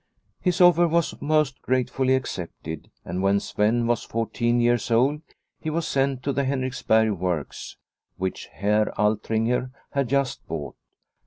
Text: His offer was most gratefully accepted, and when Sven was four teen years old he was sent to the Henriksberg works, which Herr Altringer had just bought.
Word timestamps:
His 0.39 0.59
offer 0.61 0.87
was 0.87 1.21
most 1.21 1.61
gratefully 1.61 2.15
accepted, 2.15 2.89
and 3.05 3.21
when 3.21 3.39
Sven 3.39 3.85
was 3.85 4.01
four 4.01 4.27
teen 4.27 4.59
years 4.59 4.89
old 4.89 5.21
he 5.59 5.69
was 5.69 5.87
sent 5.87 6.23
to 6.23 6.33
the 6.33 6.43
Henriksberg 6.43 7.11
works, 7.19 7.77
which 8.17 8.47
Herr 8.47 8.91
Altringer 8.99 9.69
had 9.91 10.09
just 10.09 10.43
bought. 10.47 10.75